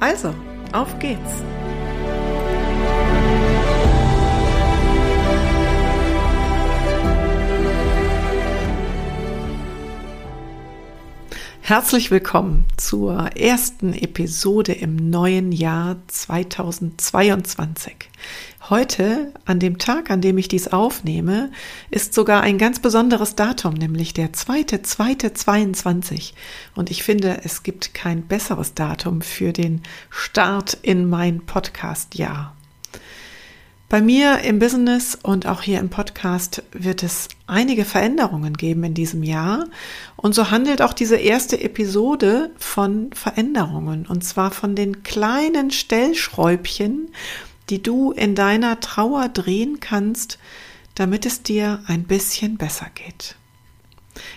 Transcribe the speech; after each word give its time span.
Also, 0.00 0.34
auf 0.72 0.98
geht's! 0.98 1.44
Herzlich 11.70 12.10
willkommen 12.10 12.64
zur 12.76 13.36
ersten 13.36 13.94
Episode 13.94 14.72
im 14.72 14.96
neuen 14.96 15.52
Jahr 15.52 15.98
2022. 16.08 17.94
Heute, 18.68 19.32
an 19.44 19.60
dem 19.60 19.78
Tag, 19.78 20.10
an 20.10 20.20
dem 20.20 20.36
ich 20.36 20.48
dies 20.48 20.66
aufnehme, 20.66 21.52
ist 21.88 22.12
sogar 22.12 22.42
ein 22.42 22.58
ganz 22.58 22.80
besonderes 22.80 23.36
Datum, 23.36 23.74
nämlich 23.74 24.12
der 24.14 24.32
2.2.22. 24.32 26.32
Und 26.74 26.90
ich 26.90 27.04
finde, 27.04 27.42
es 27.44 27.62
gibt 27.62 27.94
kein 27.94 28.26
besseres 28.26 28.74
Datum 28.74 29.22
für 29.22 29.52
den 29.52 29.82
Start 30.10 30.76
in 30.82 31.08
mein 31.08 31.46
Podcast-Jahr. 31.46 32.56
Bei 33.90 34.00
mir 34.00 34.42
im 34.42 34.60
Business 34.60 35.18
und 35.20 35.46
auch 35.46 35.62
hier 35.62 35.80
im 35.80 35.90
Podcast 35.90 36.62
wird 36.70 37.02
es 37.02 37.26
einige 37.48 37.84
Veränderungen 37.84 38.56
geben 38.56 38.84
in 38.84 38.94
diesem 38.94 39.24
Jahr. 39.24 39.66
Und 40.14 40.32
so 40.32 40.52
handelt 40.52 40.80
auch 40.80 40.92
diese 40.92 41.16
erste 41.16 41.60
Episode 41.60 42.52
von 42.56 43.12
Veränderungen. 43.12 44.06
Und 44.06 44.22
zwar 44.22 44.52
von 44.52 44.76
den 44.76 45.02
kleinen 45.02 45.72
Stellschräubchen, 45.72 47.08
die 47.68 47.82
du 47.82 48.12
in 48.12 48.36
deiner 48.36 48.78
Trauer 48.78 49.28
drehen 49.28 49.80
kannst, 49.80 50.38
damit 50.94 51.26
es 51.26 51.42
dir 51.42 51.82
ein 51.88 52.04
bisschen 52.04 52.58
besser 52.58 52.86
geht. 52.94 53.34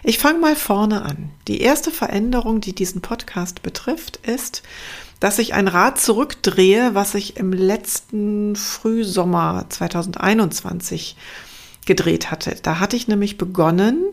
Ich 0.01 0.17
fange 0.17 0.39
mal 0.39 0.55
vorne 0.55 1.03
an. 1.03 1.29
Die 1.47 1.61
erste 1.61 1.91
Veränderung, 1.91 2.59
die 2.59 2.73
diesen 2.73 3.01
Podcast 3.01 3.61
betrifft, 3.61 4.17
ist, 4.25 4.63
dass 5.23 5.39
ich 5.39 5.53
ein 5.53 5.69
Rad 5.69 6.01
zurückdrehe, 6.01 6.95
was 6.95 7.15
ich 7.15 7.37
im 7.37 7.53
letzten 7.53 8.57
Frühsommer 8.57 9.67
2021 9.69 11.15
gedreht 11.85 12.29
hatte. 12.29 12.57
Da 12.61 12.81
hatte 12.81 12.97
ich 12.97 13.07
nämlich 13.07 13.37
begonnen, 13.37 14.03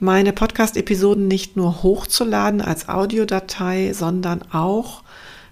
meine 0.00 0.32
Podcast-Episoden 0.32 1.28
nicht 1.28 1.56
nur 1.56 1.84
hochzuladen 1.84 2.60
als 2.60 2.88
Audiodatei, 2.88 3.92
sondern 3.92 4.42
auch 4.50 5.04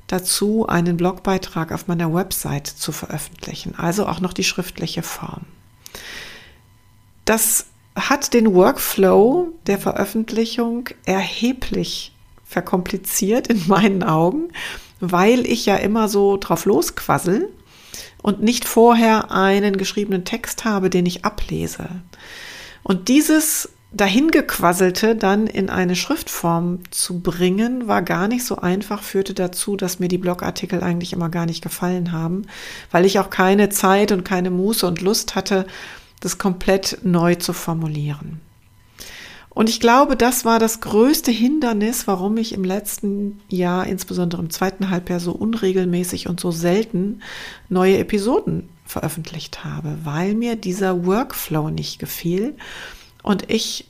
dazu 0.08 0.66
einen 0.66 0.96
Blogbeitrag 0.96 1.70
auf 1.70 1.86
meiner 1.86 2.12
Website 2.12 2.66
zu 2.66 2.90
veröffentlichen, 2.90 3.76
also 3.78 4.08
auch 4.08 4.18
noch 4.18 4.32
die 4.32 4.42
schriftliche 4.42 5.04
Form. 5.04 5.42
Das 7.24 7.66
hat 7.94 8.34
den 8.34 8.52
Workflow 8.52 9.52
der 9.68 9.78
Veröffentlichung 9.78 10.88
erheblich 11.04 12.13
verkompliziert 12.54 13.48
in 13.48 13.68
meinen 13.68 14.02
Augen, 14.02 14.48
weil 15.00 15.46
ich 15.46 15.66
ja 15.66 15.76
immer 15.76 16.08
so 16.08 16.38
drauf 16.38 16.64
losquassel 16.64 17.50
und 18.22 18.42
nicht 18.42 18.64
vorher 18.64 19.30
einen 19.30 19.76
geschriebenen 19.76 20.24
Text 20.24 20.64
habe, 20.64 20.88
den 20.88 21.04
ich 21.04 21.26
ablese. 21.26 21.88
Und 22.82 23.08
dieses 23.08 23.68
dahingequasselte 23.92 25.14
dann 25.14 25.46
in 25.46 25.70
eine 25.70 25.94
Schriftform 25.94 26.80
zu 26.90 27.20
bringen, 27.20 27.86
war 27.86 28.02
gar 28.02 28.28
nicht 28.28 28.44
so 28.44 28.56
einfach, 28.56 29.02
führte 29.02 29.34
dazu, 29.34 29.76
dass 29.76 30.00
mir 30.00 30.08
die 30.08 30.18
Blogartikel 30.18 30.82
eigentlich 30.82 31.12
immer 31.12 31.28
gar 31.28 31.46
nicht 31.46 31.62
gefallen 31.62 32.10
haben, 32.12 32.42
weil 32.90 33.04
ich 33.04 33.18
auch 33.18 33.30
keine 33.30 33.68
Zeit 33.68 34.10
und 34.10 34.24
keine 34.24 34.50
Muße 34.50 34.86
und 34.86 35.00
Lust 35.00 35.36
hatte, 35.36 35.66
das 36.20 36.38
komplett 36.38 36.98
neu 37.02 37.36
zu 37.36 37.52
formulieren. 37.52 38.40
Und 39.54 39.70
ich 39.70 39.78
glaube, 39.78 40.16
das 40.16 40.44
war 40.44 40.58
das 40.58 40.80
größte 40.80 41.30
Hindernis, 41.30 42.08
warum 42.08 42.36
ich 42.36 42.52
im 42.52 42.64
letzten 42.64 43.40
Jahr, 43.48 43.86
insbesondere 43.86 44.42
im 44.42 44.50
zweiten 44.50 44.90
Halbjahr, 44.90 45.20
so 45.20 45.32
unregelmäßig 45.32 46.28
und 46.28 46.40
so 46.40 46.50
selten 46.50 47.22
neue 47.68 47.98
Episoden 47.98 48.68
veröffentlicht 48.84 49.64
habe, 49.64 49.96
weil 50.02 50.34
mir 50.34 50.56
dieser 50.56 51.06
Workflow 51.06 51.70
nicht 51.70 52.00
gefiel 52.00 52.56
und 53.22 53.50
ich 53.50 53.86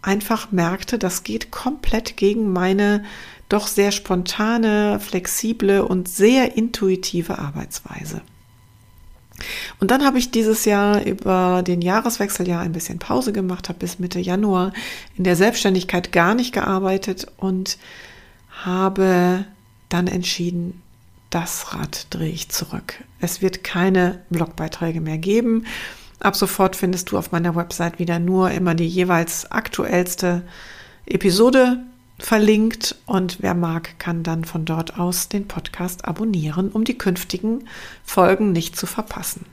einfach 0.00 0.50
merkte, 0.50 0.98
das 0.98 1.22
geht 1.22 1.50
komplett 1.50 2.16
gegen 2.16 2.52
meine 2.52 3.04
doch 3.48 3.66
sehr 3.66 3.92
spontane, 3.92 4.98
flexible 4.98 5.82
und 5.82 6.08
sehr 6.08 6.56
intuitive 6.56 7.38
Arbeitsweise. 7.38 8.22
Und 9.80 9.90
dann 9.90 10.04
habe 10.04 10.18
ich 10.18 10.30
dieses 10.30 10.64
Jahr 10.64 11.04
über 11.04 11.62
den 11.66 11.82
Jahreswechsel 11.82 12.46
ja 12.48 12.60
ein 12.60 12.72
bisschen 12.72 12.98
Pause 12.98 13.32
gemacht, 13.32 13.68
habe 13.68 13.80
bis 13.80 13.98
Mitte 13.98 14.20
Januar 14.20 14.72
in 15.16 15.24
der 15.24 15.36
Selbstständigkeit 15.36 16.12
gar 16.12 16.34
nicht 16.34 16.52
gearbeitet 16.52 17.26
und 17.36 17.78
habe 18.64 19.44
dann 19.88 20.06
entschieden, 20.06 20.82
das 21.30 21.72
Rad 21.72 22.06
drehe 22.10 22.30
ich 22.30 22.50
zurück. 22.50 23.02
Es 23.20 23.40
wird 23.40 23.64
keine 23.64 24.20
Blogbeiträge 24.30 25.00
mehr 25.00 25.18
geben. 25.18 25.64
Ab 26.20 26.36
sofort 26.36 26.76
findest 26.76 27.10
du 27.10 27.18
auf 27.18 27.32
meiner 27.32 27.56
Website 27.56 27.98
wieder 27.98 28.18
nur 28.18 28.50
immer 28.50 28.74
die 28.74 28.86
jeweils 28.86 29.50
aktuellste 29.50 30.42
Episode 31.06 31.80
verlinkt 32.22 32.96
und 33.06 33.38
wer 33.40 33.54
mag, 33.54 33.98
kann 33.98 34.22
dann 34.22 34.44
von 34.44 34.64
dort 34.64 34.98
aus 34.98 35.28
den 35.28 35.48
Podcast 35.48 36.04
abonnieren, 36.04 36.70
um 36.70 36.84
die 36.84 36.96
künftigen 36.96 37.68
Folgen 38.04 38.52
nicht 38.52 38.76
zu 38.76 38.86
verpassen. 38.86 39.44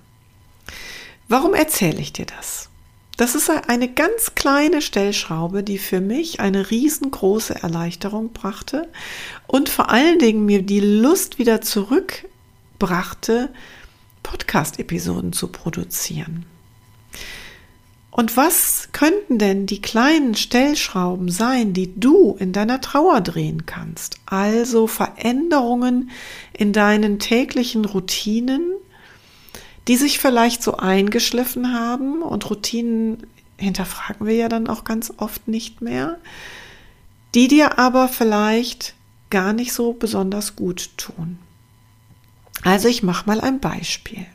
Warum 1.28 1.54
erzähle 1.54 2.00
ich 2.00 2.14
dir 2.14 2.26
das? 2.26 2.70
Das 3.18 3.36
ist 3.36 3.50
eine 3.50 3.92
ganz 3.92 4.34
kleine 4.36 4.82
Stellschraube, 4.82 5.62
die 5.62 5.78
für 5.78 6.00
mich 6.00 6.40
eine 6.40 6.72
riesengroße 6.72 7.56
Erleichterung 7.62 8.32
brachte 8.32 8.88
und 9.46 9.68
vor 9.68 9.90
allen 9.90 10.20
Dingen 10.20 10.46
mir 10.46 10.62
die 10.62 10.80
Lust 10.80 11.38
wieder 11.38 11.60
zurückbrachte, 11.60 13.50
Podcast-Episoden 14.24 15.34
zu 15.34 15.48
produzieren. 15.48 16.46
Und 18.12 18.36
was 18.36 18.90
könnten 18.92 19.38
denn 19.38 19.66
die 19.66 19.82
kleinen 19.82 20.36
Stellschrauben 20.36 21.30
sein, 21.30 21.74
die 21.74 22.00
du 22.00 22.36
in 22.40 22.54
deiner 22.54 22.82
Trauer 22.82 23.22
drehen 23.22 23.66
kannst? 23.66 24.18
Also 24.26 24.88
Veränderungen 24.88 26.10
in 26.52 26.74
deinen 26.74 27.20
täglichen 27.20 27.86
Routinen, 27.86 28.72
die 29.88 29.96
sich 29.96 30.20
vielleicht 30.20 30.64
so 30.64 30.78
eingeschliffen 30.78 31.74
haben 31.74 32.22
und 32.22 32.50
Routinen 32.50 33.28
hinterfragen 33.58 34.26
wir 34.26 34.36
ja 34.36 34.50
dann 34.50 34.68
auch 34.68 34.84
ganz 34.84 35.14
oft 35.18 35.48
nicht 35.48 35.82
mehr, 35.82 36.18
die 37.36 37.48
dir 37.48 37.78
aber 37.78 38.08
vielleicht 38.08 38.96
gar 39.30 39.54
nicht 39.54 39.74
so 39.74 39.94
besonders 39.94 40.56
gut 40.56 40.92
tun. 40.98 41.38
Also 42.64 42.88
ich 42.88 43.04
mache 43.04 43.28
mal 43.28 43.40
ein 43.42 43.60
Beispiel. 43.60 44.26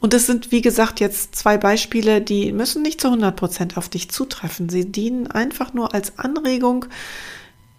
Und 0.00 0.12
das 0.12 0.26
sind, 0.26 0.52
wie 0.52 0.62
gesagt, 0.62 1.00
jetzt 1.00 1.34
zwei 1.34 1.58
Beispiele, 1.58 2.20
die 2.20 2.52
müssen 2.52 2.82
nicht 2.82 3.00
zu 3.00 3.08
100 3.08 3.34
Prozent 3.34 3.76
auf 3.76 3.88
dich 3.88 4.10
zutreffen. 4.10 4.68
Sie 4.68 4.90
dienen 4.90 5.26
einfach 5.26 5.74
nur 5.74 5.92
als 5.92 6.18
Anregung 6.18 6.86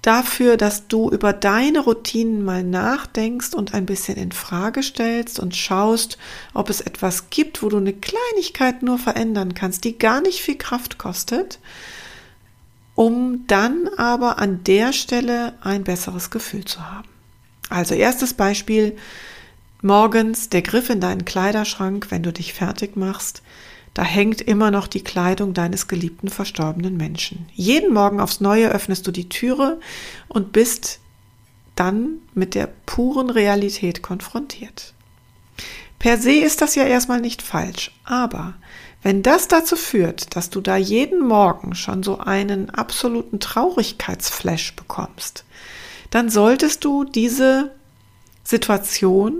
dafür, 0.01 0.57
dass 0.57 0.88
du 0.88 1.10
über 1.10 1.33
deine 1.33 1.80
Routinen 1.80 2.44
mal 2.44 2.63
nachdenkst 2.63 3.54
und 3.54 3.74
ein 3.74 3.86
bisschen 3.86 4.18
in 4.18 4.31
Frage 4.31 4.83
stellst 4.83 5.39
und 5.39 5.56
schaust, 5.56 6.18
ob 6.54 6.69
es 6.69 6.81
etwas 6.81 7.30
gibt, 7.30 7.63
wo 7.63 7.69
du 7.69 7.77
eine 7.77 7.94
Kleinigkeit 7.94 8.83
nur 8.83 8.98
verändern 8.98 9.54
kannst, 9.54 9.83
die 9.83 9.98
gar 9.98 10.22
nicht 10.22 10.42
viel 10.42 10.57
Kraft 10.57 10.98
kostet, 10.98 11.60
um 12.95 13.45
dann 13.48 13.89
aber 13.98 14.39
an 14.39 14.63
der 14.65 14.92
Stelle 14.94 15.54
ein 15.62 15.83
besseres 15.86 16.31
Gefühl 16.31 16.65
zu 16.65 16.86
haben. 16.89 17.07
Also 17.69 17.94
erstes 17.94 18.33
Beispiel, 18.33 18.98
Morgens 19.81 20.50
der 20.50 20.62
Griff 20.62 20.90
in 20.90 21.00
deinen 21.00 21.24
Kleiderschrank, 21.24 22.08
wenn 22.10 22.24
du 22.24 22.34
dich 22.34 22.54
fertig 22.54 22.98
machst, 22.98 23.42
da 23.94 24.04
hängt 24.04 24.42
immer 24.42 24.72
noch 24.72 24.88
die 24.88 25.04
Kleidung 25.04 25.54
deines 25.54 25.88
geliebten 25.88 26.30
verstorbenen 26.30 26.98
Menschen. 26.98 27.48
Jeden 27.54 27.94
Morgen 27.94 28.20
aufs 28.20 28.42
Neue 28.42 28.70
öffnest 28.70 29.08
du 29.08 29.12
die 29.12 29.30
Türe 29.30 29.80
und 30.28 30.52
bist 30.52 31.00
dann 31.76 32.20
mit 32.34 32.56
der 32.56 32.68
puren 32.86 33.30
Realität 33.30 34.02
konfrontiert. 34.02 34.94
Per 35.98 36.18
se 36.18 36.34
ist 36.34 36.62
das 36.62 36.75
ja 36.75 36.84
erstmal 36.84 37.22
nicht 37.22 37.42
falsch, 37.42 37.92
aber 38.04 38.56
wenn 39.02 39.24
das 39.24 39.48
dazu 39.48 39.78
führt, 39.78 40.36
dass 40.36 40.50
du 40.50 40.60
da 40.60 40.75
jeden 40.75 41.25
Morgen 41.25 41.74
schon 41.74 42.04
so 42.04 42.20
einen 42.20 42.70
absoluten 42.70 43.40
Traurigkeitsflash 43.40 44.75
bekommst, 44.75 45.46
dann 46.10 46.30
solltest 46.30 46.84
du 46.84 47.06
diese 47.06 47.72
Situation 48.44 49.36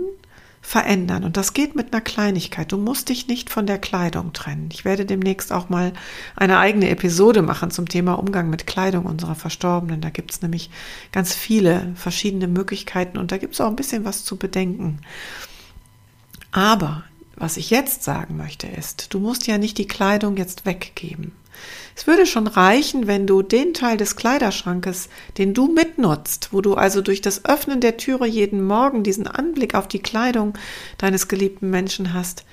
verändern. 0.70 1.24
Und 1.24 1.36
das 1.36 1.52
geht 1.52 1.74
mit 1.74 1.92
einer 1.92 2.00
Kleinigkeit. 2.00 2.70
Du 2.70 2.78
musst 2.78 3.08
dich 3.08 3.26
nicht 3.26 3.50
von 3.50 3.66
der 3.66 3.78
Kleidung 3.78 4.32
trennen. 4.32 4.68
Ich 4.72 4.84
werde 4.84 5.04
demnächst 5.04 5.52
auch 5.52 5.68
mal 5.68 5.92
eine 6.36 6.58
eigene 6.58 6.90
Episode 6.90 7.42
machen 7.42 7.72
zum 7.72 7.88
Thema 7.88 8.14
Umgang 8.14 8.50
mit 8.50 8.68
Kleidung 8.68 9.04
unserer 9.06 9.34
Verstorbenen. 9.34 10.00
Da 10.00 10.10
gibt 10.10 10.30
es 10.30 10.42
nämlich 10.42 10.70
ganz 11.10 11.34
viele 11.34 11.92
verschiedene 11.96 12.46
Möglichkeiten 12.46 13.18
und 13.18 13.32
da 13.32 13.38
gibt 13.38 13.54
es 13.54 13.60
auch 13.60 13.66
ein 13.66 13.74
bisschen 13.74 14.04
was 14.04 14.24
zu 14.24 14.36
bedenken. 14.36 15.00
Aber 16.52 17.02
was 17.34 17.56
ich 17.56 17.70
jetzt 17.70 18.04
sagen 18.04 18.36
möchte 18.36 18.68
ist, 18.68 19.12
du 19.12 19.18
musst 19.18 19.48
ja 19.48 19.58
nicht 19.58 19.76
die 19.76 19.88
Kleidung 19.88 20.36
jetzt 20.36 20.66
weggeben. 20.66 21.32
Es 21.96 22.06
würde 22.06 22.26
schon 22.26 22.46
reichen, 22.46 23.06
wenn 23.06 23.26
du 23.26 23.42
den 23.42 23.74
Teil 23.74 23.96
des 23.96 24.16
Kleiderschrankes, 24.16 25.08
den 25.38 25.54
du 25.54 25.66
mitnutzt, 25.72 26.48
wo 26.52 26.60
du 26.60 26.74
also 26.74 27.02
durch 27.02 27.20
das 27.20 27.44
Öffnen 27.44 27.80
der 27.80 27.96
Türe 27.96 28.26
jeden 28.26 28.64
Morgen 28.64 29.02
diesen 29.02 29.26
Anblick 29.26 29.74
auf 29.74 29.88
die 29.88 29.98
Kleidung 29.98 30.54
deines 30.98 31.28
geliebten 31.28 31.70
Menschen 31.70 32.14
hast, 32.14 32.44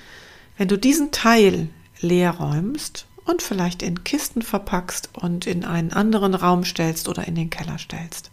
wenn 0.58 0.68
du 0.68 0.78
diesen 0.78 1.12
Teil 1.12 1.70
leer 2.02 2.32
räumst 2.32 3.06
und 3.26 3.42
vielleicht 3.42 3.84
in 3.84 4.04
Kisten 4.04 4.42
verpackst 4.42 5.10
und 5.14 5.48
in 5.48 5.66
einen 5.66 5.92
anderen 5.92 6.34
Raum 6.34 6.64
stellst 6.64 7.08
oder 7.08 7.28
in 7.28 7.36
den 7.36 7.50
Keller 7.50 7.78
stellst. 7.78 8.32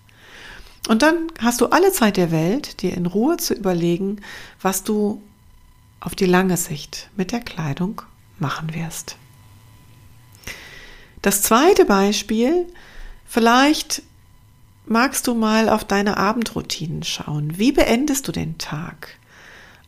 Und 0.88 1.02
dann 1.02 1.28
hast 1.38 1.60
du 1.60 1.66
alle 1.66 1.92
Zeit 1.92 2.16
der 2.16 2.30
Welt, 2.30 2.82
dir 2.82 2.94
in 2.94 3.06
Ruhe 3.06 3.36
zu 3.36 3.54
überlegen, 3.54 4.20
was 4.60 4.84
du 4.84 5.22
auf 6.00 6.14
die 6.14 6.26
lange 6.26 6.56
Sicht 6.56 7.08
mit 7.16 7.32
der 7.32 7.40
Kleidung 7.40 8.02
machen 8.38 8.74
wirst. 8.74 9.16
Das 11.24 11.40
zweite 11.40 11.86
Beispiel, 11.86 12.66
vielleicht 13.24 14.02
magst 14.84 15.26
du 15.26 15.34
mal 15.34 15.70
auf 15.70 15.82
deine 15.82 16.18
Abendroutinen 16.18 17.02
schauen. 17.02 17.58
Wie 17.58 17.72
beendest 17.72 18.28
du 18.28 18.32
den 18.32 18.58
Tag? 18.58 19.08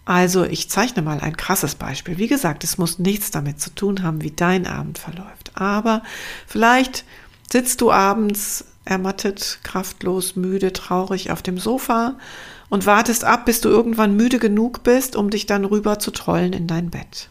Also, 0.06 0.44
ich 0.44 0.70
zeichne 0.70 1.02
mal 1.02 1.20
ein 1.20 1.36
krasses 1.36 1.74
Beispiel. 1.74 2.16
Wie 2.16 2.26
gesagt, 2.26 2.64
es 2.64 2.78
muss 2.78 2.98
nichts 2.98 3.32
damit 3.32 3.60
zu 3.60 3.68
tun 3.68 4.02
haben, 4.02 4.22
wie 4.22 4.30
dein 4.30 4.66
Abend 4.66 4.96
verläuft. 4.96 5.52
Aber 5.56 6.02
vielleicht 6.46 7.04
sitzt 7.52 7.82
du 7.82 7.92
abends 7.92 8.64
ermattet, 8.86 9.58
kraftlos, 9.62 10.36
müde, 10.36 10.72
traurig 10.72 11.30
auf 11.30 11.42
dem 11.42 11.58
Sofa 11.58 12.16
und 12.70 12.86
wartest 12.86 13.24
ab, 13.24 13.44
bis 13.44 13.60
du 13.60 13.68
irgendwann 13.68 14.16
müde 14.16 14.38
genug 14.38 14.84
bist, 14.84 15.16
um 15.16 15.28
dich 15.28 15.44
dann 15.44 15.66
rüber 15.66 15.98
zu 15.98 16.12
trollen 16.12 16.54
in 16.54 16.66
dein 16.66 16.88
Bett. 16.88 17.28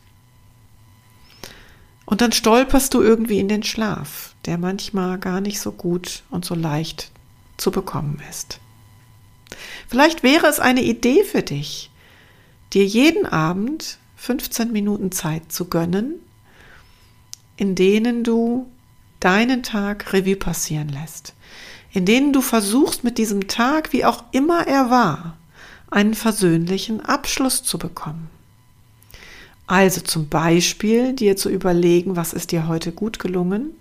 Und 2.06 2.22
dann 2.22 2.32
stolperst 2.32 2.94
du 2.94 3.02
irgendwie 3.02 3.40
in 3.40 3.48
den 3.48 3.64
Schlaf, 3.64 4.36
der 4.46 4.58
manchmal 4.58 5.18
gar 5.18 5.42
nicht 5.42 5.60
so 5.60 5.72
gut 5.72 6.24
und 6.30 6.46
so 6.46 6.54
leicht 6.56 7.12
zu 7.58 7.72
bekommen 7.72 8.22
ist. 8.30 8.60
Vielleicht 9.88 10.24
wäre 10.24 10.48
es 10.48 10.60
eine 10.60 10.84
Idee 10.84 11.24
für 11.24 11.42
dich, 11.42 11.90
dir 12.74 12.86
jeden 12.86 13.26
Abend 13.26 13.98
15 14.18 14.72
Minuten 14.72 15.12
Zeit 15.12 15.52
zu 15.52 15.66
gönnen, 15.66 16.16
in 17.58 17.76
denen 17.76 18.24
du 18.24 18.70
deinen 19.20 19.64
Tag 19.64 20.14
Revue 20.14 20.36
passieren 20.36 20.90
lässt, 20.90 21.34
in 21.92 22.06
denen 22.06 22.34
du 22.34 22.42
versuchst 22.42 23.04
mit 23.04 23.18
diesem 23.18 23.48
Tag, 23.48 23.94
wie 23.94 24.06
auch 24.06 24.24
immer 24.32 24.68
er 24.68 24.90
war, 24.90 25.38
einen 25.90 26.14
versöhnlichen 26.14 27.02
Abschluss 27.02 27.64
zu 27.64 27.78
bekommen. 27.78 28.30
Also 29.68 30.02
zum 30.02 30.30
Beispiel 30.30 31.14
dir 31.14 31.36
zu 31.36 31.50
überlegen, 31.50 32.16
was 32.16 32.34
ist 32.34 32.52
dir 32.52 32.68
heute 32.68 32.92
gut 32.92 33.20
gelungen 33.20 33.72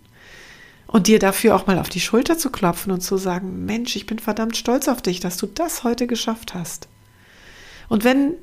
und 0.87 1.09
dir 1.09 1.19
dafür 1.19 1.55
auch 1.57 1.67
mal 1.67 1.79
auf 1.79 1.89
die 1.89 2.01
Schulter 2.01 2.39
zu 2.39 2.51
klopfen 2.51 2.93
und 2.93 3.03
zu 3.03 3.17
sagen, 3.17 3.67
Mensch, 3.67 3.97
ich 3.97 4.07
bin 4.07 4.19
verdammt 4.19 4.57
stolz 4.57 4.89
auf 4.89 5.03
dich, 5.03 5.21
dass 5.21 5.37
du 5.37 5.47
das 5.47 5.85
heute 5.85 6.07
geschafft 6.07 6.55
hast. 6.55 6.89
Und 7.89 8.05
wenn 8.05 8.35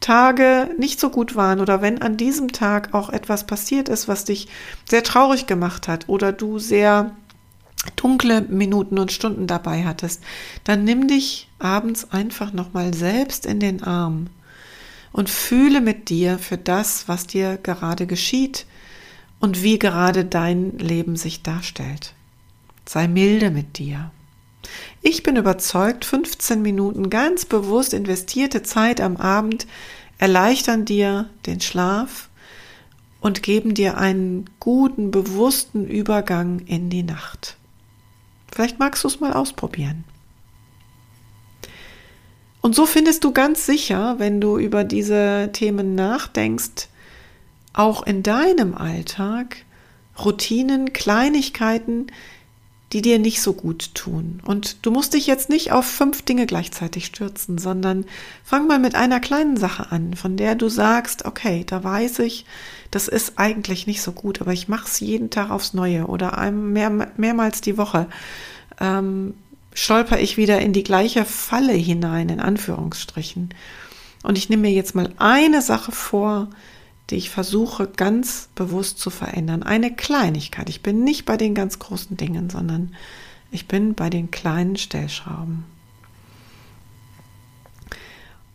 Tage 0.00 0.70
nicht 0.78 1.00
so 1.00 1.10
gut 1.10 1.34
waren 1.34 1.60
oder 1.60 1.82
wenn 1.82 2.00
an 2.00 2.16
diesem 2.16 2.52
Tag 2.52 2.94
auch 2.94 3.10
etwas 3.10 3.46
passiert 3.46 3.88
ist, 3.88 4.06
was 4.06 4.24
dich 4.24 4.46
sehr 4.88 5.02
traurig 5.02 5.46
gemacht 5.46 5.88
hat 5.88 6.08
oder 6.08 6.32
du 6.32 6.60
sehr 6.60 7.16
dunkle 7.96 8.42
Minuten 8.42 8.98
und 8.98 9.12
Stunden 9.12 9.46
dabei 9.46 9.84
hattest, 9.84 10.22
dann 10.64 10.84
nimm 10.84 11.08
dich 11.08 11.48
abends 11.58 12.12
einfach 12.12 12.52
nochmal 12.52 12.94
selbst 12.94 13.46
in 13.46 13.58
den 13.58 13.82
Arm 13.82 14.28
und 15.12 15.30
fühle 15.30 15.80
mit 15.80 16.08
dir 16.08 16.38
für 16.38 16.58
das, 16.58 17.08
was 17.08 17.26
dir 17.26 17.56
gerade 17.56 18.06
geschieht 18.06 18.66
und 19.40 19.62
wie 19.62 19.78
gerade 19.78 20.24
dein 20.24 20.78
Leben 20.78 21.16
sich 21.16 21.42
darstellt. 21.42 22.14
Sei 22.86 23.08
milde 23.08 23.50
mit 23.50 23.78
dir. 23.78 24.10
Ich 25.02 25.22
bin 25.22 25.36
überzeugt, 25.36 26.04
15 26.04 26.60
Minuten 26.60 27.10
ganz 27.10 27.44
bewusst 27.44 27.94
investierte 27.94 28.62
Zeit 28.62 29.00
am 29.00 29.16
Abend 29.16 29.66
erleichtern 30.18 30.84
dir 30.84 31.30
den 31.46 31.60
Schlaf 31.60 32.28
und 33.20 33.42
geben 33.42 33.74
dir 33.74 33.98
einen 33.98 34.50
guten, 34.60 35.10
bewussten 35.10 35.86
Übergang 35.86 36.60
in 36.60 36.90
die 36.90 37.02
Nacht. 37.02 37.56
Vielleicht 38.52 38.78
magst 38.78 39.04
du 39.04 39.08
es 39.08 39.20
mal 39.20 39.32
ausprobieren. 39.32 40.04
Und 42.68 42.74
so 42.74 42.84
findest 42.84 43.24
du 43.24 43.32
ganz 43.32 43.64
sicher, 43.64 44.16
wenn 44.18 44.42
du 44.42 44.58
über 44.58 44.84
diese 44.84 45.48
Themen 45.54 45.94
nachdenkst, 45.94 46.88
auch 47.72 48.02
in 48.02 48.22
deinem 48.22 48.74
Alltag 48.74 49.64
Routinen, 50.22 50.92
Kleinigkeiten, 50.92 52.08
die 52.92 53.00
dir 53.00 53.18
nicht 53.18 53.40
so 53.40 53.54
gut 53.54 53.94
tun. 53.94 54.42
Und 54.44 54.84
du 54.84 54.90
musst 54.90 55.14
dich 55.14 55.26
jetzt 55.26 55.48
nicht 55.48 55.72
auf 55.72 55.86
fünf 55.86 56.20
Dinge 56.20 56.44
gleichzeitig 56.44 57.06
stürzen, 57.06 57.56
sondern 57.56 58.04
fang 58.44 58.66
mal 58.66 58.78
mit 58.78 58.94
einer 58.94 59.20
kleinen 59.20 59.56
Sache 59.56 59.90
an, 59.90 60.12
von 60.12 60.36
der 60.36 60.54
du 60.54 60.68
sagst, 60.68 61.24
okay, 61.24 61.64
da 61.66 61.82
weiß 61.82 62.18
ich, 62.18 62.44
das 62.90 63.08
ist 63.08 63.38
eigentlich 63.38 63.86
nicht 63.86 64.02
so 64.02 64.12
gut, 64.12 64.42
aber 64.42 64.52
ich 64.52 64.68
mache 64.68 64.84
es 64.84 65.00
jeden 65.00 65.30
Tag 65.30 65.48
aufs 65.48 65.72
Neue 65.72 66.06
oder 66.06 66.50
mehr, 66.50 66.90
mehrmals 67.16 67.62
die 67.62 67.78
Woche. 67.78 68.08
Ähm, 68.78 69.32
stolper 69.78 70.18
ich 70.18 70.36
wieder 70.36 70.60
in 70.60 70.72
die 70.72 70.82
gleiche 70.82 71.24
Falle 71.24 71.72
hinein, 71.72 72.28
in 72.28 72.40
Anführungsstrichen. 72.40 73.50
Und 74.22 74.36
ich 74.36 74.48
nehme 74.48 74.62
mir 74.62 74.72
jetzt 74.72 74.94
mal 74.94 75.12
eine 75.18 75.62
Sache 75.62 75.92
vor, 75.92 76.48
die 77.10 77.16
ich 77.16 77.30
versuche 77.30 77.86
ganz 77.86 78.48
bewusst 78.54 78.98
zu 78.98 79.10
verändern. 79.10 79.62
Eine 79.62 79.94
Kleinigkeit. 79.94 80.68
Ich 80.68 80.82
bin 80.82 81.04
nicht 81.04 81.24
bei 81.24 81.36
den 81.36 81.54
ganz 81.54 81.78
großen 81.78 82.16
Dingen, 82.16 82.50
sondern 82.50 82.94
ich 83.50 83.68
bin 83.68 83.94
bei 83.94 84.10
den 84.10 84.30
kleinen 84.30 84.76
Stellschrauben. 84.76 85.64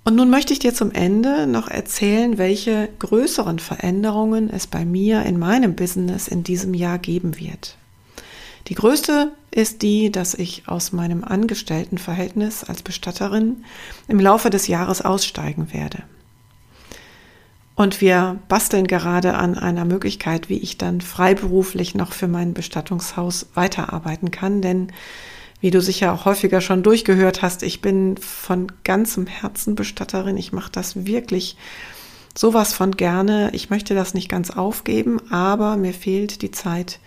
Und 0.04 0.16
nun 0.16 0.30
möchte 0.30 0.52
ich 0.52 0.60
dir 0.60 0.74
zum 0.74 0.92
Ende 0.92 1.48
noch 1.48 1.70
erzählen, 1.70 2.38
welche 2.38 2.90
größeren 3.00 3.60
Veränderungen 3.60 4.50
es 4.50 4.68
bei 4.68 4.84
mir 4.84 5.24
in 5.24 5.40
meinem 5.40 5.76
Business 5.76 6.28
in 6.28 6.44
diesem 6.44 6.74
Jahr 6.74 7.00
geben 7.00 7.40
wird. 7.40 7.78
Die 8.68 8.76
größte 8.76 9.32
ist 9.52 9.82
die, 9.82 10.12
dass 10.12 10.34
ich 10.34 10.64
aus 10.68 10.94
meinem 10.94 11.24
Angestelltenverhältnis 11.24 12.64
als 12.64 12.82
Bestatterin 12.82 13.64
im 14.08 14.20
Laufe 14.20 14.50
des 14.50 14.68
Jahres 14.68 15.02
aussteigen 15.02 15.74
werde. 15.74 16.04
Und 17.76 18.02
wir 18.02 18.40
basteln 18.48 18.86
gerade 18.86 19.34
an 19.34 19.58
einer 19.58 19.86
Möglichkeit, 19.86 20.48
wie 20.48 20.60
ich 20.60 20.78
dann 20.78 21.02
freiberuflich 21.02 21.96
noch 21.96 22.14
für 22.14 22.28
mein 22.28 22.54
Bestattungshaus 22.54 23.48
weiterarbeiten 23.56 24.32
kann. 24.32 24.62
Denn, 24.62 24.92
wie 25.60 25.72
du 25.72 25.82
sicher 25.82 26.14
auch 26.14 26.26
häufiger 26.26 26.62
schon 26.62 26.84
durchgehört 26.84 27.42
hast, 27.42 27.64
ich 27.64 27.82
bin 27.82 28.16
von 28.18 28.72
ganzem 28.84 29.26
Herzen 29.26 29.76
Bestatterin. 29.76 30.38
Ich 30.38 30.54
mache 30.54 30.72
das 30.72 31.06
wirklich 31.06 31.58
sowas 32.36 32.74
von 32.74 32.92
gerne. 32.92 33.50
Ich 33.54 33.72
möchte 33.72 33.96
das 33.96 34.14
nicht 34.14 34.30
ganz 34.30 34.52
aufgeben, 34.52 35.20
aber 35.32 35.76
mir 35.76 35.94
fehlt 35.94 36.44
die 36.44 36.52
Zeit 36.52 37.00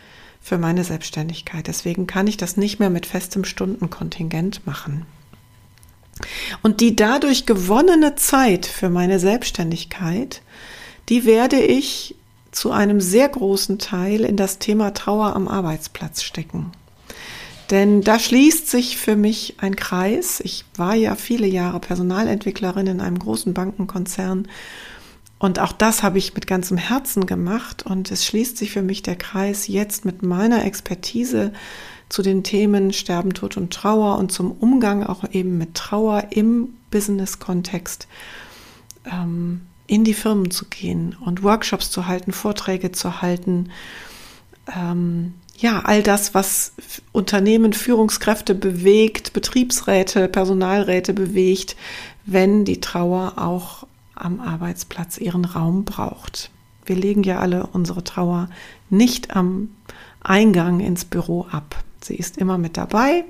für 0.47 0.59
meine 0.59 0.85
Selbstständigkeit. 0.85 1.67
Deswegen 1.67 2.07
kann 2.07 2.29
ich 2.29 2.37
das 2.37 2.57
nicht 2.57 2.79
mehr 2.79 2.89
mit 2.89 3.05
festem 3.05 3.45
Stundenkontingent 3.45 4.65
machen. 4.65 5.05
Und 6.63 6.81
die 6.81 6.95
dadurch 6.95 7.47
gewonnene 7.47 8.15
Zeit 8.15 8.65
für 8.65 8.89
meine 8.89 9.19
Selbstständigkeit, 9.19 10.43
die 11.09 11.25
werde 11.25 11.59
ich 11.59 12.15
zu 12.53 12.71
einem 12.71 13.01
sehr 13.01 13.29
großen 13.29 13.81
Teil 13.81 14.21
in 14.21 14.37
das 14.37 14.61
Thema 14.61 14.95
Trauer 14.95 15.35
am 15.35 15.49
Arbeitsplatz 15.49 16.23
stecken. 16.23 16.71
Denn 17.73 18.03
da 18.03 18.21
schließt 18.21 18.71
sich 18.71 18.99
für 18.99 19.17
mich 19.17 19.57
ein 19.59 19.75
Kreis. 19.75 20.39
Ich 20.39 20.65
war 20.77 20.95
ja 20.95 21.17
viele 21.17 21.49
Jahre 21.49 21.81
Personalentwicklerin 21.81 22.87
in 22.87 23.01
einem 23.01 23.19
großen 23.19 23.53
Bankenkonzern 23.53 24.47
und 25.39 25.59
auch 25.59 25.73
das 25.73 26.03
habe 26.03 26.19
ich 26.19 26.35
mit 26.35 26.47
ganzem 26.47 26.79
Herzen 26.79 27.27
gemacht 27.27 27.85
und 27.85 28.11
es 28.11 28.25
schließt 28.25 28.57
sich 28.57 28.73
für 28.73 28.83
mich 28.83 29.03
der 29.03 29.17
Kreis 29.17 29.69
jetzt 29.69 30.05
mit 30.05 30.23
meiner 30.23 30.65
Expertise 30.65 31.53
zu 32.09 32.23
den 32.23 32.43
Themen 32.43 32.93
Sterben, 32.93 33.35
Tod 33.35 33.57
und 33.57 33.73
Trauer 33.73 34.19
und 34.19 34.33
zum 34.33 34.53
Umgang 34.53 35.03
auch 35.03 35.25
eben 35.33 35.59
mit 35.59 35.75
Trauer 35.75 36.29
im 36.31 36.75
Business-Kontext 36.91 38.07
ähm, 39.05 39.63
in 39.87 40.05
die 40.05 40.15
Firmen 40.15 40.51
zu 40.51 40.67
gehen 40.67 41.17
und 41.21 41.43
Workshops 41.43 41.91
zu 41.91 42.07
halten, 42.07 42.33
Vorträge 42.33 42.93
zu 42.93 43.21
halten. 43.21 43.71
Ähm, 44.75 45.35
ja, 45.59 45.81
all 45.85 46.03
das, 46.03 46.35
was 46.35 46.73
Unternehmen, 47.13 47.73
Führungskräfte 47.73 48.55
bewegt, 48.55 49.33
Betriebsräte, 49.33 50.29
Personalräte 50.29 51.13
bewegt, 51.13 51.77
wenn 52.25 52.65
die 52.65 52.81
Trauer 52.81 53.35
auch 53.37 53.87
am 54.17 54.41
Arbeitsplatz 54.41 55.19
ihren 55.19 55.45
Raum 55.45 55.85
braucht. 55.85 56.51
Wir 56.85 56.97
legen 56.97 57.23
ja 57.23 57.39
alle 57.39 57.67
unsere 57.67 58.05
Trauer 58.05 58.49
nicht 58.91 59.35
am 59.37 59.71
Eingang 60.23 60.81
ins 60.81 61.05
Büro 61.05 61.47
ab. 61.51 61.83
Sie 62.01 62.17
ist 62.17 62.39
immer 62.39 62.59
mit 62.59 62.77
dabei 62.77 63.25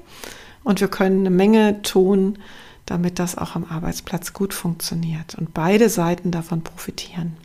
und 0.64 0.81
wir 0.81 0.88
können 0.88 1.21
eine 1.21 1.31
Menge 1.31 1.83
tun, 1.83 2.38
damit 2.85 3.19
das 3.19 3.37
auch 3.37 3.57
am 3.57 3.64
Arbeitsplatz 3.64 4.33
gut 4.33 4.55
funktioniert 4.55 5.35
und 5.35 5.55
beide 5.55 5.88
Seiten 5.88 6.31
davon 6.31 6.62
profitieren. 6.62 7.37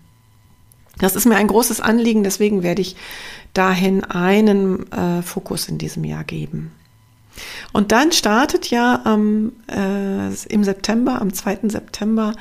Das 0.99 1.15
ist 1.15 1.25
mir 1.25 1.37
ein 1.37 1.47
großes 1.47 1.81
Anliegen, 1.81 2.23
deswegen 2.23 2.63
werde 2.63 2.81
ich 2.81 2.95
dahin 3.53 4.03
einen 4.03 4.91
äh, 4.91 5.21
Fokus 5.21 5.67
in 5.67 5.77
diesem 5.77 6.03
Jahr 6.03 6.23
geben. 6.23 6.71
Und 7.71 7.91
dann 7.91 8.11
startet 8.11 8.69
ja 8.69 9.01
ähm, 9.05 9.53
äh, 9.67 10.27
im 10.49 10.63
September, 10.63 11.21
am 11.21 11.33
2. 11.33 11.59
September, 11.69 12.33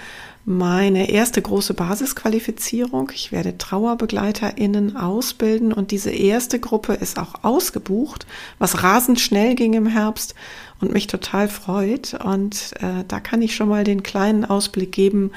meine 0.51 1.11
erste 1.11 1.41
große 1.41 1.75
Basisqualifizierung. 1.75 3.13
Ich 3.15 3.31
werde 3.31 3.57
TrauerbegleiterInnen 3.57 4.97
ausbilden 4.97 5.73
und 5.73 5.93
diese 5.93 6.11
erste 6.11 6.59
Gruppe 6.59 6.95
ist 6.95 7.21
auch 7.21 7.45
ausgebucht, 7.45 8.27
was 8.59 8.83
rasend 8.83 9.21
schnell 9.21 9.55
ging 9.55 9.75
im 9.75 9.87
Herbst 9.87 10.35
und 10.81 10.93
mich 10.93 11.07
total 11.07 11.49
freut. 11.49 12.15
Und 12.15 12.73
äh, 12.81 13.05
da 13.07 13.21
kann 13.21 13.43
ich 13.43 13.55
schon 13.55 13.69
mal 13.69 13.85
den 13.85 14.03
kleinen 14.03 14.45
Ausblick 14.45 14.91
geben, 14.91 15.31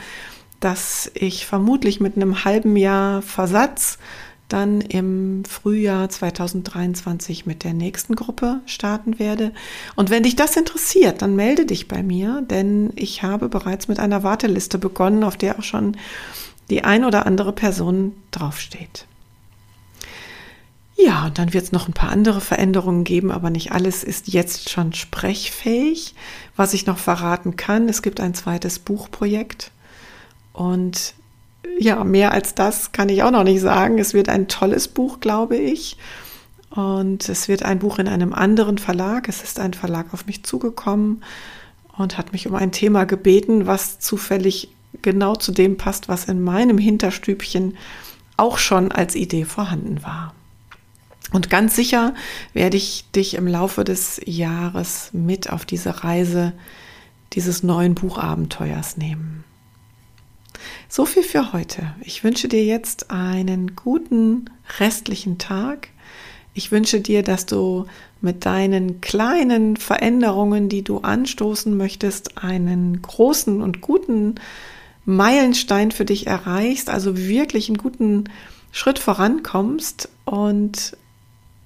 dass 0.59 1.11
ich 1.13 1.45
vermutlich 1.45 1.99
mit 1.99 2.15
einem 2.15 2.43
halben 2.43 2.75
Jahr 2.75 3.21
Versatz 3.21 3.99
dann 4.49 4.81
im 4.81 5.45
Frühjahr 5.45 6.09
2023 6.09 7.45
mit 7.45 7.63
der 7.63 7.73
nächsten 7.73 8.15
Gruppe 8.15 8.61
starten 8.65 9.17
werde. 9.17 9.51
Und 9.95 10.09
wenn 10.09 10.23
dich 10.23 10.35
das 10.35 10.55
interessiert, 10.55 11.21
dann 11.21 11.35
melde 11.35 11.65
dich 11.65 11.87
bei 11.87 12.03
mir, 12.03 12.43
denn 12.49 12.91
ich 12.95 13.23
habe 13.23 13.49
bereits 13.49 13.87
mit 13.87 13.99
einer 13.99 14.23
Warteliste 14.23 14.77
begonnen, 14.77 15.23
auf 15.23 15.37
der 15.37 15.57
auch 15.57 15.63
schon 15.63 15.97
die 16.69 16.83
ein 16.83 17.03
oder 17.03 17.25
andere 17.25 17.53
Person 17.53 18.13
draufsteht. 18.31 19.05
Ja, 20.95 21.25
und 21.25 21.39
dann 21.39 21.53
wird 21.53 21.65
es 21.65 21.71
noch 21.71 21.87
ein 21.87 21.93
paar 21.93 22.11
andere 22.11 22.39
Veränderungen 22.39 23.03
geben, 23.03 23.31
aber 23.31 23.49
nicht 23.49 23.71
alles 23.71 24.03
ist 24.03 24.27
jetzt 24.27 24.69
schon 24.69 24.93
sprechfähig. 24.93 26.13
Was 26.55 26.73
ich 26.73 26.85
noch 26.85 26.99
verraten 26.99 27.55
kann, 27.55 27.89
es 27.89 28.01
gibt 28.01 28.19
ein 28.19 28.35
zweites 28.35 28.79
Buchprojekt 28.79 29.71
und 30.53 31.15
ja, 31.79 32.03
mehr 32.03 32.31
als 32.31 32.55
das 32.55 32.91
kann 32.91 33.09
ich 33.09 33.23
auch 33.23 33.31
noch 33.31 33.43
nicht 33.43 33.61
sagen. 33.61 33.99
Es 33.99 34.13
wird 34.13 34.29
ein 34.29 34.47
tolles 34.47 34.87
Buch, 34.87 35.19
glaube 35.19 35.57
ich. 35.57 35.97
Und 36.69 37.29
es 37.29 37.47
wird 37.47 37.63
ein 37.63 37.79
Buch 37.79 37.99
in 37.99 38.07
einem 38.07 38.33
anderen 38.33 38.77
Verlag. 38.77 39.29
Es 39.29 39.43
ist 39.43 39.59
ein 39.59 39.73
Verlag 39.73 40.13
auf 40.13 40.25
mich 40.25 40.43
zugekommen 40.43 41.23
und 41.97 42.17
hat 42.17 42.33
mich 42.33 42.47
um 42.47 42.55
ein 42.55 42.71
Thema 42.71 43.05
gebeten, 43.05 43.67
was 43.67 43.99
zufällig 43.99 44.69
genau 45.01 45.35
zu 45.35 45.51
dem 45.51 45.77
passt, 45.77 46.09
was 46.09 46.25
in 46.25 46.41
meinem 46.41 46.77
Hinterstübchen 46.77 47.77
auch 48.37 48.57
schon 48.57 48.91
als 48.91 49.15
Idee 49.15 49.45
vorhanden 49.45 50.03
war. 50.03 50.33
Und 51.31 51.49
ganz 51.49 51.75
sicher 51.75 52.13
werde 52.53 52.77
ich 52.77 53.05
dich 53.15 53.35
im 53.35 53.47
Laufe 53.47 53.83
des 53.83 54.21
Jahres 54.25 55.09
mit 55.13 55.51
auf 55.51 55.65
diese 55.65 56.03
Reise 56.03 56.53
dieses 57.33 57.63
neuen 57.63 57.95
Buchabenteuers 57.95 58.97
nehmen. 58.97 59.43
So 60.89 61.05
viel 61.05 61.23
für 61.23 61.53
heute. 61.53 61.93
Ich 62.01 62.23
wünsche 62.23 62.47
dir 62.47 62.63
jetzt 62.63 63.11
einen 63.11 63.75
guten 63.75 64.49
restlichen 64.79 65.37
Tag. 65.37 65.89
Ich 66.53 66.71
wünsche 66.71 67.01
dir, 67.01 67.23
dass 67.23 67.45
du 67.45 67.85
mit 68.21 68.45
deinen 68.45 69.01
kleinen 69.01 69.75
Veränderungen, 69.75 70.69
die 70.69 70.83
du 70.83 70.99
anstoßen 70.99 71.75
möchtest, 71.75 72.37
einen 72.43 73.01
großen 73.01 73.61
und 73.61 73.81
guten 73.81 74.35
Meilenstein 75.05 75.91
für 75.91 76.05
dich 76.05 76.27
erreichst, 76.27 76.89
also 76.89 77.17
wirklich 77.17 77.69
einen 77.69 77.77
guten 77.77 78.25
Schritt 78.71 78.99
vorankommst. 78.99 80.09
Und 80.25 80.95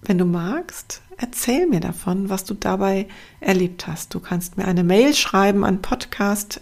wenn 0.01 0.17
du 0.17 0.25
magst, 0.25 1.01
erzähl 1.17 1.67
mir 1.67 1.79
davon, 1.79 2.29
was 2.29 2.45
du 2.45 2.53
dabei 2.53 3.07
erlebt 3.39 3.87
hast. 3.87 4.13
Du 4.13 4.19
kannst 4.19 4.57
mir 4.57 4.65
eine 4.65 4.83
Mail 4.83 5.13
schreiben 5.13 5.63
an 5.63 5.81
podcast@ 5.81 6.61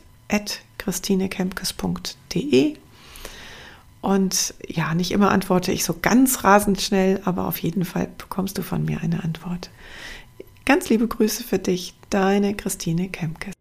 christinekempkes.de. 0.85 2.77
Und 4.01 4.53
ja, 4.67 4.93
nicht 4.93 5.11
immer 5.11 5.31
antworte 5.31 5.71
ich 5.71 5.83
so 5.83 5.95
ganz 5.99 6.43
rasend 6.43 6.79
schnell, 6.79 7.21
aber 7.25 7.47
auf 7.47 7.57
jeden 7.57 7.85
Fall 7.85 8.07
bekommst 8.17 8.57
du 8.57 8.61
von 8.61 8.85
mir 8.85 9.01
eine 9.01 9.23
Antwort. 9.23 9.71
Ganz 10.63 10.89
liebe 10.89 11.07
Grüße 11.07 11.43
für 11.43 11.57
dich, 11.59 11.95
deine 12.11 12.55
Christine 12.55 13.09
Kempkes. 13.09 13.55